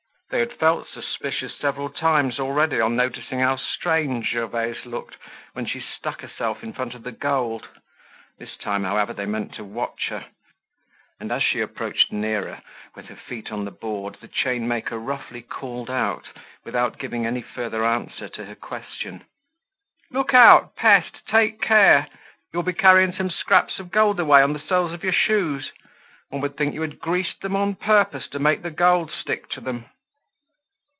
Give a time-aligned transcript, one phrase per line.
[0.31, 5.17] They had felt suspicious several times already on noticing how strange Gervaise looked
[5.51, 7.67] when she stuck herself in front of the gold.
[8.37, 10.27] This time, however, they meant to watch her.
[11.19, 12.61] And as she approached nearer,
[12.95, 16.29] with her feet on the board, the chainmaker roughly called out,
[16.63, 19.25] without giving any further answer to her question:
[20.11, 22.07] "Look out, pest—take care;
[22.53, 25.73] you'll be carrying some scraps of gold away on the soles of your shoes.
[26.29, 29.59] One would think you had greased them on purpose to make the gold stick to
[29.59, 29.87] them."